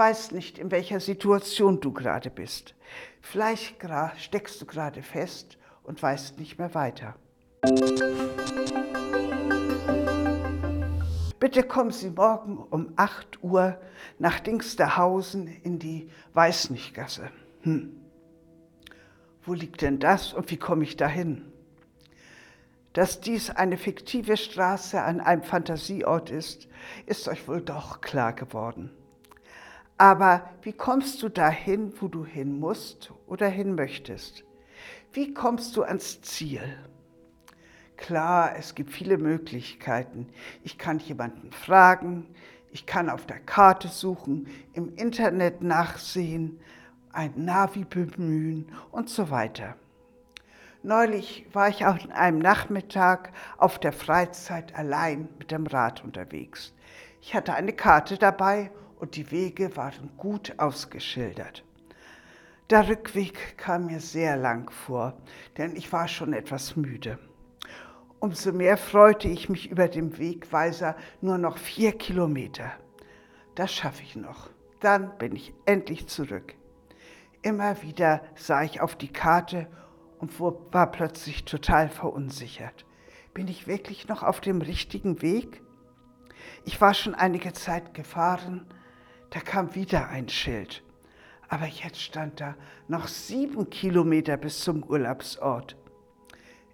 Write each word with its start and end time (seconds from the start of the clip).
weiß 0.00 0.30
nicht, 0.30 0.58
in 0.58 0.70
welcher 0.70 0.98
Situation 0.98 1.78
du 1.78 1.92
gerade 1.92 2.30
bist. 2.30 2.74
Vielleicht 3.20 3.76
steckst 4.16 4.62
du 4.62 4.64
gerade 4.64 5.02
fest 5.02 5.58
und 5.82 6.02
weißt 6.02 6.38
nicht 6.38 6.58
mehr 6.58 6.72
weiter. 6.74 7.16
Bitte 11.38 11.62
kommen 11.64 11.90
Sie 11.90 12.08
morgen 12.08 12.56
um 12.56 12.94
8 12.96 13.44
Uhr 13.44 13.78
nach 14.18 14.40
Dingsterhausen 14.40 15.46
in 15.46 15.78
die 15.78 16.08
Weißnichtgasse. 16.32 17.30
Hm. 17.60 18.00
Wo 19.42 19.52
liegt 19.52 19.82
denn 19.82 19.98
das 19.98 20.32
und 20.32 20.50
wie 20.50 20.56
komme 20.56 20.84
ich 20.84 20.96
dahin? 20.96 21.52
Dass 22.94 23.20
dies 23.20 23.50
eine 23.50 23.76
fiktive 23.76 24.38
Straße 24.38 24.98
an 25.02 25.20
einem 25.20 25.42
Fantasieort 25.42 26.30
ist, 26.30 26.68
ist 27.04 27.28
euch 27.28 27.46
wohl 27.46 27.60
doch 27.60 28.00
klar 28.00 28.32
geworden. 28.32 28.90
Aber 30.00 30.48
wie 30.62 30.72
kommst 30.72 31.22
du 31.22 31.28
dahin, 31.28 31.92
wo 32.00 32.08
du 32.08 32.24
hin 32.24 32.58
musst 32.58 33.12
oder 33.26 33.48
hin 33.48 33.74
möchtest? 33.74 34.44
Wie 35.12 35.34
kommst 35.34 35.76
du 35.76 35.82
ans 35.82 36.22
Ziel? 36.22 36.62
Klar, 37.98 38.56
es 38.56 38.74
gibt 38.74 38.92
viele 38.92 39.18
Möglichkeiten. 39.18 40.28
Ich 40.62 40.78
kann 40.78 41.00
jemanden 41.00 41.52
fragen, 41.52 42.28
ich 42.70 42.86
kann 42.86 43.10
auf 43.10 43.26
der 43.26 43.40
Karte 43.40 43.88
suchen, 43.88 44.48
im 44.72 44.96
Internet 44.96 45.60
nachsehen, 45.62 46.60
ein 47.12 47.34
Navi 47.36 47.84
bemühen 47.84 48.72
und 48.92 49.10
so 49.10 49.30
weiter. 49.30 49.76
Neulich 50.82 51.46
war 51.52 51.68
ich 51.68 51.84
auch 51.84 52.02
an 52.02 52.12
einem 52.12 52.38
Nachmittag 52.38 53.34
auf 53.58 53.78
der 53.78 53.92
Freizeit 53.92 54.74
allein 54.74 55.28
mit 55.38 55.50
dem 55.50 55.66
Rad 55.66 56.02
unterwegs. 56.02 56.72
Ich 57.20 57.34
hatte 57.34 57.52
eine 57.52 57.74
Karte 57.74 58.16
dabei 58.16 58.70
und 59.00 59.16
die 59.16 59.30
Wege 59.30 59.76
waren 59.76 60.10
gut 60.16 60.54
ausgeschildert. 60.58 61.64
Der 62.68 62.88
Rückweg 62.88 63.58
kam 63.58 63.86
mir 63.86 63.98
sehr 63.98 64.36
lang 64.36 64.70
vor, 64.70 65.14
denn 65.56 65.74
ich 65.74 65.92
war 65.92 66.06
schon 66.06 66.32
etwas 66.32 66.76
müde. 66.76 67.18
Umso 68.20 68.52
mehr 68.52 68.76
freute 68.76 69.28
ich 69.28 69.48
mich 69.48 69.70
über 69.70 69.88
den 69.88 70.18
Wegweiser 70.18 70.94
nur 71.20 71.38
noch 71.38 71.56
vier 71.56 71.92
Kilometer. 71.92 72.70
Das 73.54 73.72
schaffe 73.72 74.02
ich 74.02 74.14
noch. 74.14 74.50
Dann 74.80 75.16
bin 75.18 75.34
ich 75.34 75.54
endlich 75.64 76.06
zurück. 76.06 76.54
Immer 77.42 77.82
wieder 77.82 78.22
sah 78.36 78.62
ich 78.62 78.80
auf 78.80 78.94
die 78.94 79.12
Karte 79.12 79.66
und 80.18 80.38
war 80.38 80.90
plötzlich 80.92 81.44
total 81.46 81.88
verunsichert. 81.88 82.84
Bin 83.32 83.48
ich 83.48 83.66
wirklich 83.66 84.06
noch 84.06 84.22
auf 84.22 84.40
dem 84.40 84.60
richtigen 84.60 85.22
Weg? 85.22 85.62
Ich 86.64 86.80
war 86.80 86.94
schon 86.94 87.14
einige 87.14 87.52
Zeit 87.52 87.94
gefahren, 87.94 88.66
da 89.30 89.40
kam 89.40 89.74
wieder 89.74 90.08
ein 90.08 90.28
Schild. 90.28 90.82
Aber 91.48 91.66
jetzt 91.66 92.00
stand 92.00 92.40
da 92.40 92.54
noch 92.86 93.08
sieben 93.08 93.70
Kilometer 93.70 94.36
bis 94.36 94.60
zum 94.60 94.82
Urlaubsort. 94.84 95.76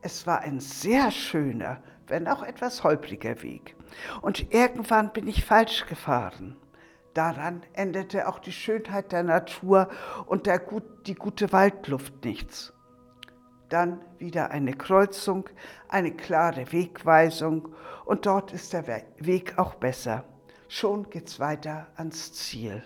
Es 0.00 0.26
war 0.26 0.40
ein 0.40 0.60
sehr 0.60 1.10
schöner, 1.10 1.82
wenn 2.06 2.26
auch 2.26 2.42
etwas 2.42 2.82
holpriger 2.82 3.42
Weg. 3.42 3.76
Und 4.20 4.52
irgendwann 4.52 5.12
bin 5.12 5.26
ich 5.28 5.44
falsch 5.44 5.86
gefahren. 5.86 6.56
Daran 7.14 7.62
änderte 7.74 8.26
auch 8.26 8.38
die 8.38 8.52
Schönheit 8.52 9.12
der 9.12 9.22
Natur 9.22 9.88
und 10.26 10.46
der 10.46 10.58
gut, 10.58 11.06
die 11.06 11.14
gute 11.14 11.52
Waldluft 11.52 12.24
nichts. 12.24 12.72
Dann 13.68 14.00
wieder 14.18 14.50
eine 14.50 14.72
Kreuzung, 14.72 15.48
eine 15.88 16.12
klare 16.12 16.72
Wegweisung 16.72 17.68
und 18.06 18.26
dort 18.26 18.52
ist 18.52 18.72
der 18.72 18.86
Weg 19.18 19.58
auch 19.58 19.74
besser. 19.74 20.24
Schon 20.74 21.10
geht's 21.10 21.38
weiter 21.38 21.88
ans 21.96 22.32
Ziel. 22.32 22.82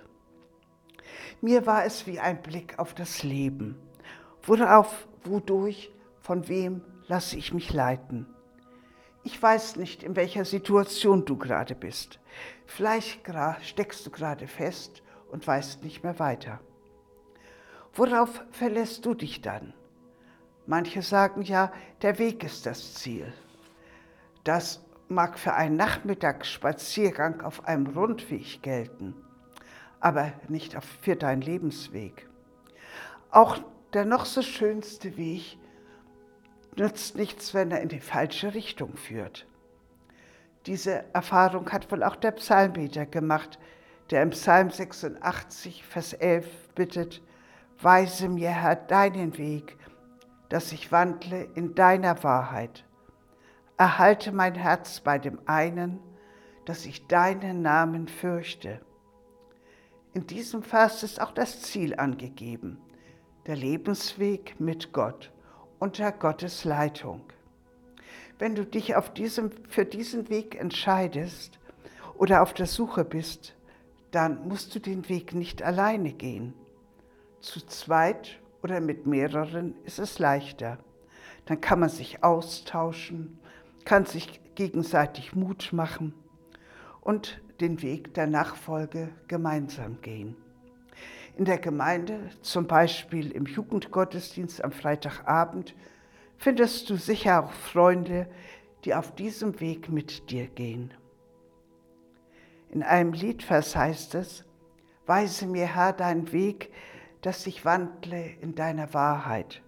Mir 1.40 1.66
war 1.66 1.84
es 1.84 2.04
wie 2.08 2.18
ein 2.18 2.42
Blick 2.42 2.80
auf 2.80 2.94
das 2.94 3.22
Leben. 3.22 3.78
Worauf, 4.42 5.06
wodurch, 5.22 5.92
von 6.20 6.48
wem 6.48 6.82
lasse 7.06 7.36
ich 7.36 7.54
mich 7.54 7.72
leiten? 7.72 8.26
Ich 9.22 9.40
weiß 9.40 9.76
nicht, 9.76 10.02
in 10.02 10.16
welcher 10.16 10.44
Situation 10.44 11.26
du 11.26 11.36
gerade 11.38 11.76
bist. 11.76 12.18
Vielleicht 12.66 13.20
steckst 13.62 14.04
du 14.04 14.10
gerade 14.10 14.48
fest 14.48 15.04
und 15.30 15.46
weißt 15.46 15.84
nicht 15.84 16.02
mehr 16.02 16.18
weiter. 16.18 16.58
Worauf 17.94 18.42
verlässt 18.50 19.06
du 19.06 19.14
dich 19.14 19.42
dann? 19.42 19.74
Manche 20.66 21.02
sagen 21.02 21.42
ja, 21.42 21.72
der 22.02 22.18
Weg 22.18 22.42
ist 22.42 22.66
das 22.66 22.94
Ziel. 22.94 23.32
Das 24.42 24.84
mag 25.08 25.38
für 25.38 25.54
einen 25.54 25.76
Nachmittagsspaziergang 25.76 27.40
auf 27.42 27.66
einem 27.66 27.86
Rundweg 27.86 28.62
gelten, 28.62 29.14
aber 30.00 30.32
nicht 30.48 30.76
für 31.02 31.16
deinen 31.16 31.42
Lebensweg. 31.42 32.28
Auch 33.30 33.58
der 33.92 34.04
noch 34.04 34.24
so 34.24 34.42
schönste 34.42 35.16
Weg 35.16 35.58
nützt 36.76 37.16
nichts, 37.16 37.54
wenn 37.54 37.70
er 37.70 37.80
in 37.80 37.88
die 37.88 38.00
falsche 38.00 38.54
Richtung 38.54 38.96
führt. 38.96 39.46
Diese 40.66 41.04
Erfahrung 41.14 41.70
hat 41.70 41.90
wohl 41.92 42.02
auch 42.02 42.16
der 42.16 42.32
Psalmbeter 42.32 43.06
gemacht, 43.06 43.58
der 44.10 44.22
im 44.22 44.30
Psalm 44.30 44.70
86, 44.70 45.84
Vers 45.84 46.12
11 46.12 46.74
bittet, 46.74 47.22
Weise 47.80 48.28
mir, 48.28 48.50
Herr, 48.50 48.76
deinen 48.76 49.36
Weg, 49.38 49.76
dass 50.48 50.72
ich 50.72 50.92
wandle 50.92 51.48
in 51.54 51.74
deiner 51.74 52.22
Wahrheit. 52.22 52.84
Erhalte 53.78 54.32
mein 54.32 54.54
Herz 54.54 55.00
bei 55.00 55.18
dem 55.18 55.38
einen, 55.46 56.00
dass 56.64 56.86
ich 56.86 57.06
deinen 57.06 57.60
Namen 57.60 58.08
fürchte. 58.08 58.80
In 60.14 60.26
diesem 60.26 60.62
Vers 60.62 61.02
ist 61.02 61.20
auch 61.20 61.32
das 61.32 61.60
Ziel 61.60 61.94
angegeben, 61.94 62.78
der 63.46 63.56
Lebensweg 63.56 64.58
mit 64.58 64.92
Gott 64.92 65.30
unter 65.78 66.10
Gottes 66.10 66.64
Leitung. 66.64 67.20
Wenn 68.38 68.54
du 68.54 68.64
dich 68.64 68.94
diesem, 69.14 69.50
für 69.68 69.84
diesen 69.84 70.30
Weg 70.30 70.58
entscheidest 70.58 71.58
oder 72.16 72.42
auf 72.42 72.54
der 72.54 72.66
Suche 72.66 73.04
bist, 73.04 73.54
dann 74.10 74.48
musst 74.48 74.74
du 74.74 74.78
den 74.78 75.08
Weg 75.10 75.34
nicht 75.34 75.62
alleine 75.62 76.12
gehen. 76.14 76.54
Zu 77.40 77.60
zweit 77.66 78.40
oder 78.62 78.80
mit 78.80 79.06
mehreren 79.06 79.74
ist 79.84 79.98
es 79.98 80.18
leichter. 80.18 80.78
Dann 81.44 81.60
kann 81.60 81.80
man 81.80 81.90
sich 81.90 82.24
austauschen, 82.24 83.38
kann 83.86 84.04
sich 84.04 84.40
gegenseitig 84.56 85.34
Mut 85.34 85.72
machen 85.72 86.12
und 87.00 87.40
den 87.60 87.80
Weg 87.80 88.12
der 88.12 88.26
Nachfolge 88.26 89.08
gemeinsam 89.28 90.02
gehen. 90.02 90.36
In 91.36 91.44
der 91.44 91.58
Gemeinde, 91.58 92.28
zum 92.42 92.66
Beispiel 92.66 93.30
im 93.30 93.46
Jugendgottesdienst 93.46 94.62
am 94.64 94.72
Freitagabend, 94.72 95.74
findest 96.36 96.90
du 96.90 96.96
sicher 96.96 97.44
auch 97.44 97.52
Freunde, 97.52 98.28
die 98.84 98.94
auf 98.94 99.14
diesem 99.14 99.60
Weg 99.60 99.88
mit 99.88 100.30
dir 100.30 100.48
gehen. 100.48 100.92
In 102.70 102.82
einem 102.82 103.12
Liedvers 103.12 103.76
heißt 103.76 104.16
es, 104.16 104.44
Weise 105.06 105.46
mir, 105.46 105.66
Herr, 105.66 105.92
deinen 105.92 106.32
Weg, 106.32 106.72
dass 107.22 107.46
ich 107.46 107.64
wandle 107.64 108.32
in 108.40 108.54
deiner 108.54 108.92
Wahrheit. 108.92 109.62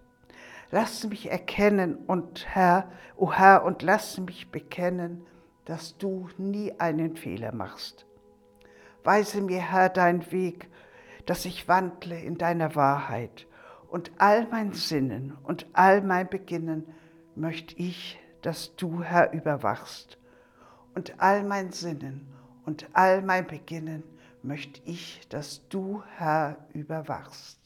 Lass 0.71 1.07
mich 1.07 1.31
erkennen 1.31 1.95
und 1.95 2.45
Herr, 2.47 2.91
o 3.15 3.25
oh 3.25 3.33
Herr, 3.33 3.63
und 3.63 3.81
lass 3.81 4.19
mich 4.19 4.51
bekennen, 4.51 5.25
dass 5.65 5.97
du 5.97 6.29
nie 6.37 6.73
einen 6.79 7.15
Fehler 7.15 7.53
machst. 7.53 8.05
Weise 9.03 9.41
mir, 9.41 9.61
Herr, 9.61 9.89
dein 9.89 10.31
Weg, 10.31 10.69
dass 11.25 11.45
ich 11.45 11.67
wandle 11.67 12.19
in 12.19 12.37
deiner 12.37 12.75
Wahrheit. 12.75 13.47
Und 13.89 14.11
all 14.19 14.47
mein 14.47 14.73
Sinnen 14.73 15.37
und 15.43 15.65
all 15.73 16.01
mein 16.01 16.29
Beginnen 16.29 16.85
möchte 17.35 17.75
ich, 17.77 18.19
dass 18.41 18.75
du, 18.75 19.01
Herr, 19.01 19.33
überwachst. 19.33 20.19
Und 20.93 21.19
all 21.19 21.43
mein 21.43 21.71
Sinnen 21.71 22.27
und 22.65 22.87
all 22.93 23.21
mein 23.21 23.47
Beginnen 23.47 24.03
möchte 24.43 24.81
ich, 24.85 25.21
dass 25.29 25.67
du, 25.69 26.03
Herr, 26.17 26.57
überwachst. 26.73 27.58